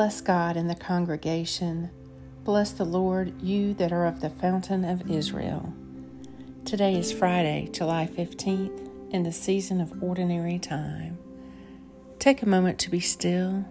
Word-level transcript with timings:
Bless 0.00 0.22
God 0.22 0.56
in 0.56 0.66
the 0.66 0.74
congregation. 0.74 1.90
Bless 2.42 2.72
the 2.72 2.86
Lord, 2.86 3.42
you 3.42 3.74
that 3.74 3.92
are 3.92 4.06
of 4.06 4.22
the 4.22 4.30
fountain 4.30 4.82
of 4.82 5.10
Israel. 5.10 5.74
Today 6.64 6.94
is 6.94 7.12
Friday, 7.12 7.68
July 7.70 8.08
15th, 8.10 9.12
in 9.12 9.24
the 9.24 9.30
season 9.30 9.78
of 9.78 10.02
ordinary 10.02 10.58
time. 10.58 11.18
Take 12.18 12.40
a 12.40 12.48
moment 12.48 12.78
to 12.78 12.88
be 12.88 12.98
still 12.98 13.66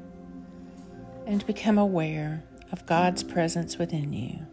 and 1.26 1.44
become 1.48 1.80
aware 1.80 2.44
of 2.72 2.86
God's 2.86 3.24
presence 3.24 3.80
within 3.80 4.14
you 4.14 4.46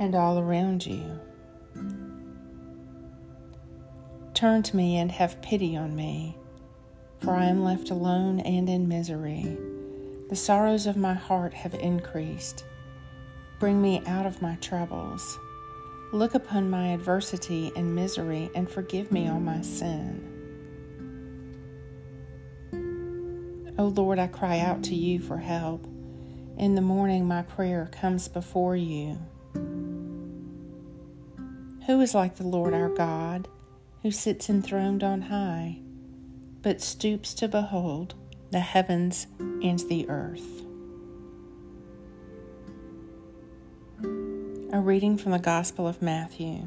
and 0.00 0.12
all 0.16 0.40
around 0.40 0.86
you. 0.86 1.20
Turn 4.34 4.64
to 4.64 4.74
me 4.76 4.96
and 4.96 5.12
have 5.12 5.40
pity 5.40 5.76
on 5.76 5.94
me 5.94 6.36
for 7.20 7.32
I 7.32 7.46
am 7.46 7.64
left 7.64 7.90
alone 7.90 8.40
and 8.40 8.68
in 8.68 8.88
misery. 8.88 9.56
The 10.28 10.36
sorrows 10.36 10.86
of 10.86 10.96
my 10.96 11.14
heart 11.14 11.54
have 11.54 11.74
increased. 11.74 12.64
Bring 13.58 13.80
me 13.80 14.02
out 14.06 14.26
of 14.26 14.42
my 14.42 14.56
troubles. 14.56 15.38
Look 16.12 16.34
upon 16.34 16.70
my 16.70 16.88
adversity 16.88 17.72
and 17.76 17.94
misery 17.94 18.50
and 18.54 18.70
forgive 18.70 19.10
me 19.10 19.28
all 19.28 19.40
my 19.40 19.62
sin. 19.62 20.24
O 23.78 23.86
Lord, 23.86 24.18
I 24.18 24.26
cry 24.26 24.58
out 24.60 24.82
to 24.84 24.94
you 24.94 25.20
for 25.20 25.38
help. 25.38 25.86
In 26.56 26.74
the 26.74 26.80
morning, 26.80 27.26
my 27.26 27.42
prayer 27.42 27.88
comes 27.92 28.26
before 28.26 28.74
you. 28.74 29.18
Who 31.86 32.00
is 32.00 32.14
like 32.14 32.36
the 32.36 32.46
Lord 32.46 32.74
our 32.74 32.88
God, 32.88 33.48
who 34.02 34.10
sits 34.10 34.50
enthroned 34.50 35.02
on 35.04 35.22
high? 35.22 35.78
But 36.68 36.82
stoops 36.82 37.32
to 37.32 37.48
behold 37.48 38.14
the 38.50 38.60
heavens 38.60 39.26
and 39.38 39.78
the 39.88 40.06
earth. 40.10 40.66
A 44.70 44.78
reading 44.78 45.16
from 45.16 45.32
the 45.32 45.38
Gospel 45.38 45.88
of 45.88 46.02
Matthew. 46.02 46.60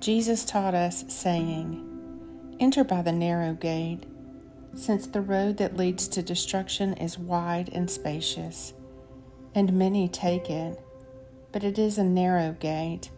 Jesus 0.00 0.46
taught 0.46 0.74
us, 0.74 1.04
saying, 1.08 2.56
Enter 2.58 2.82
by 2.82 3.02
the 3.02 3.12
narrow 3.12 3.52
gate, 3.52 4.04
since 4.74 5.06
the 5.06 5.20
road 5.20 5.58
that 5.58 5.76
leads 5.76 6.08
to 6.08 6.22
destruction 6.22 6.94
is 6.94 7.18
wide 7.18 7.68
and 7.74 7.90
spacious, 7.90 8.72
and 9.54 9.74
many 9.74 10.08
take 10.08 10.48
it, 10.48 10.80
but 11.52 11.62
it 11.62 11.78
is 11.78 11.98
a 11.98 12.04
narrow 12.04 12.56
gate 12.58 13.10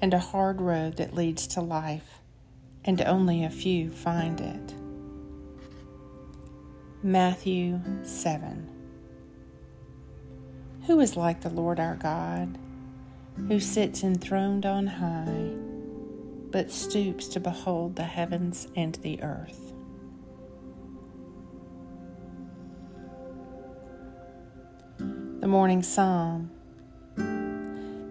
and 0.00 0.14
a 0.14 0.18
hard 0.18 0.58
road 0.58 0.96
that 0.96 1.14
leads 1.14 1.46
to 1.48 1.60
life 1.60 2.19
and 2.84 3.00
only 3.02 3.44
a 3.44 3.50
few 3.50 3.90
find 3.90 4.40
it. 4.40 4.74
Matthew 7.02 7.80
7 8.02 8.68
Who 10.86 11.00
is 11.00 11.16
like 11.16 11.40
the 11.40 11.50
Lord 11.50 11.80
our 11.80 11.96
God, 11.96 12.58
who 13.48 13.60
sits 13.60 14.02
enthroned 14.02 14.66
on 14.66 14.86
high, 14.86 15.50
but 16.50 16.70
stoops 16.70 17.26
to 17.28 17.40
behold 17.40 17.96
the 17.96 18.04
heavens 18.04 18.68
and 18.76 18.94
the 18.96 19.22
earth? 19.22 19.72
The 24.98 25.48
Morning 25.48 25.82
Psalm 25.82 26.50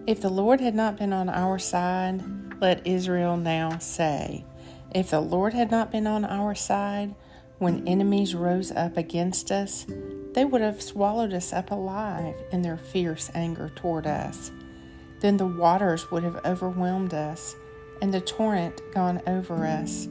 If 0.06 0.20
the 0.20 0.30
Lord 0.30 0.60
had 0.60 0.74
not 0.74 0.96
been 0.96 1.12
on 1.12 1.28
our 1.28 1.60
side, 1.60 2.24
let 2.60 2.84
Israel 2.84 3.36
now 3.36 3.78
say, 3.78 4.44
if 4.92 5.10
the 5.10 5.20
Lord 5.20 5.54
had 5.54 5.70
not 5.70 5.92
been 5.92 6.06
on 6.06 6.24
our 6.24 6.54
side, 6.54 7.14
when 7.58 7.86
enemies 7.86 8.34
rose 8.34 8.72
up 8.72 8.96
against 8.96 9.52
us, 9.52 9.86
they 10.32 10.44
would 10.44 10.60
have 10.60 10.80
swallowed 10.80 11.32
us 11.32 11.52
up 11.52 11.70
alive 11.70 12.36
in 12.52 12.62
their 12.62 12.78
fierce 12.78 13.30
anger 13.34 13.70
toward 13.74 14.06
us. 14.06 14.50
Then 15.20 15.36
the 15.36 15.46
waters 15.46 16.10
would 16.10 16.22
have 16.22 16.44
overwhelmed 16.44 17.12
us, 17.12 17.54
and 18.00 18.14
the 18.14 18.20
torrent 18.20 18.80
gone 18.94 19.20
over 19.26 19.66
us. 19.66 20.08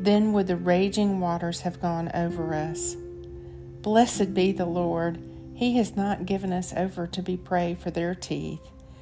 Then 0.00 0.32
would 0.32 0.46
the 0.46 0.56
raging 0.56 1.20
waters 1.20 1.60
have 1.60 1.82
gone 1.82 2.10
over 2.14 2.54
us. 2.54 2.96
Blessed 3.82 4.32
be 4.32 4.52
the 4.52 4.66
Lord, 4.66 5.22
He 5.54 5.76
has 5.76 5.94
not 5.94 6.24
given 6.24 6.52
us 6.52 6.72
over 6.74 7.06
to 7.06 7.22
be 7.22 7.36
prey 7.36 7.74
for 7.74 7.90
their 7.90 8.14
teeth. 8.14 8.60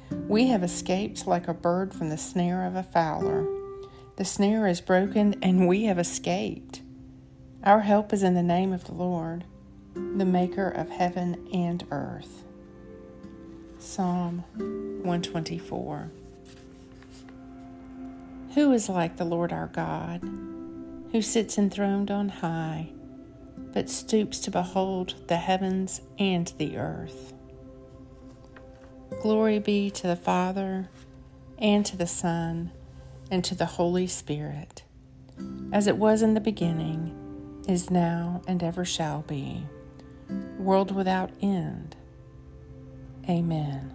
We 0.09 0.47
have 0.47 0.63
escaped 0.63 1.25
like 1.25 1.47
a 1.47 1.53
bird 1.53 1.93
from 1.93 2.09
the 2.09 2.17
snare 2.17 2.65
of 2.65 2.75
a 2.75 2.83
fowler. 2.83 3.60
The 4.17 4.25
snare 4.25 4.67
is 4.67 4.81
broken 4.81 5.35
and 5.41 5.67
we 5.67 5.85
have 5.85 5.97
escaped. 5.97 6.81
Our 7.63 7.81
help 7.81 8.11
is 8.11 8.23
in 8.23 8.33
the 8.33 8.43
name 8.43 8.73
of 8.73 8.83
the 8.85 8.93
Lord, 8.93 9.45
the 9.93 10.25
maker 10.25 10.67
of 10.69 10.89
heaven 10.89 11.47
and 11.53 11.85
earth. 11.91 12.43
Psalm 13.79 14.43
124. 14.57 16.11
Who 18.53 18.71
is 18.73 18.89
like 18.89 19.15
the 19.15 19.25
Lord 19.25 19.53
our 19.53 19.67
God, 19.67 20.21
who 21.11 21.21
sits 21.21 21.57
enthroned 21.57 22.11
on 22.11 22.29
high, 22.29 22.89
but 23.73 23.89
stoops 23.89 24.39
to 24.41 24.51
behold 24.51 25.15
the 25.27 25.37
heavens 25.37 26.01
and 26.19 26.53
the 26.57 26.77
earth? 26.77 27.33
Glory 29.21 29.59
be 29.59 29.89
to 29.91 30.07
the 30.07 30.15
Father, 30.15 30.89
and 31.57 31.85
to 31.85 31.95
the 31.95 32.07
Son, 32.07 32.71
and 33.31 33.45
to 33.45 33.55
the 33.55 33.65
Holy 33.65 34.05
Spirit, 34.05 34.83
as 35.71 35.87
it 35.87 35.95
was 35.95 36.21
in 36.21 36.33
the 36.33 36.41
beginning, 36.41 37.17
is 37.67 37.89
now, 37.89 38.41
and 38.45 38.61
ever 38.61 38.83
shall 38.83 39.21
be, 39.21 39.63
world 40.59 40.93
without 40.93 41.31
end. 41.41 41.95
Amen. 43.29 43.89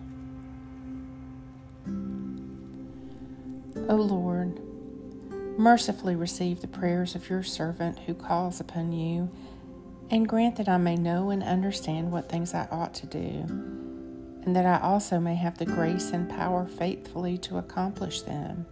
O 3.90 3.94
Lord, 3.94 4.58
mercifully 5.58 6.16
receive 6.16 6.62
the 6.62 6.66
prayers 6.66 7.14
of 7.14 7.28
your 7.28 7.42
servant 7.42 7.98
who 8.00 8.14
calls 8.14 8.58
upon 8.58 8.92
you, 8.92 9.30
and 10.10 10.26
grant 10.26 10.56
that 10.56 10.68
I 10.68 10.78
may 10.78 10.96
know 10.96 11.28
and 11.28 11.42
understand 11.42 12.10
what 12.10 12.30
things 12.30 12.54
I 12.54 12.66
ought 12.70 12.94
to 12.94 13.06
do, 13.06 13.44
and 14.44 14.56
that 14.56 14.64
I 14.64 14.80
also 14.80 15.20
may 15.20 15.34
have 15.34 15.58
the 15.58 15.66
grace 15.66 16.10
and 16.10 16.30
power 16.30 16.66
faithfully 16.66 17.36
to 17.38 17.58
accomplish 17.58 18.22
them 18.22 18.64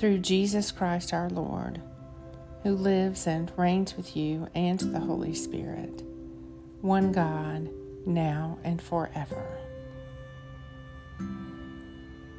through 0.00 0.16
Jesus 0.16 0.72
Christ 0.72 1.12
our 1.12 1.28
Lord, 1.28 1.82
who 2.62 2.74
lives 2.74 3.26
and 3.26 3.52
reigns 3.58 3.98
with 3.98 4.16
you 4.16 4.48
and 4.54 4.80
the 4.80 4.98
Holy 4.98 5.34
Spirit, 5.34 6.02
one 6.80 7.12
God, 7.12 7.68
now 8.06 8.56
and 8.64 8.80
forever. 8.80 9.58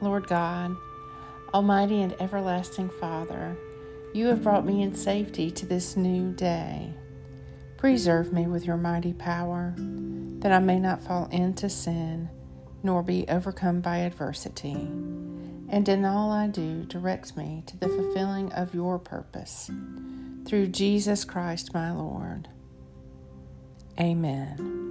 Lord 0.01 0.25
God, 0.25 0.75
Almighty 1.53 2.01
and 2.01 2.19
everlasting 2.19 2.89
Father, 2.99 3.55
you 4.11 4.25
have 4.25 4.41
brought 4.41 4.65
me 4.65 4.81
in 4.81 4.95
safety 4.95 5.51
to 5.51 5.67
this 5.67 5.95
new 5.95 6.31
day. 6.31 6.91
Preserve 7.77 8.33
me 8.33 8.47
with 8.47 8.65
your 8.65 8.77
mighty 8.77 9.13
power, 9.13 9.75
that 10.39 10.51
I 10.51 10.57
may 10.57 10.79
not 10.79 11.03
fall 11.03 11.27
into 11.31 11.69
sin, 11.69 12.27
nor 12.81 13.03
be 13.03 13.27
overcome 13.29 13.81
by 13.81 13.97
adversity 13.97 14.89
and 15.71 15.87
in 15.87 16.03
all 16.03 16.31
I 16.31 16.47
do, 16.47 16.83
direct 16.83 17.37
me 17.37 17.63
to 17.65 17.77
the 17.77 17.87
fulfilling 17.87 18.51
of 18.51 18.75
your 18.75 18.99
purpose. 18.99 19.71
Through 20.45 20.67
Jesus 20.67 21.23
Christ 21.23 21.73
my 21.73 21.91
Lord. 21.91 22.49
Amen. 23.97 24.81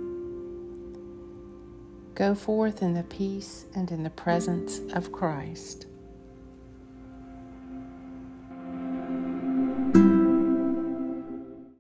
Go 2.14 2.34
forth 2.34 2.82
in 2.82 2.94
the 2.94 3.02
peace 3.02 3.66
and 3.74 3.90
in 3.90 4.02
the 4.02 4.10
presence 4.10 4.80
of 4.94 5.12
Christ. 5.12 5.86